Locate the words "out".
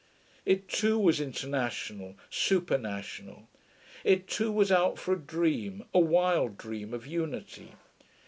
4.71-4.97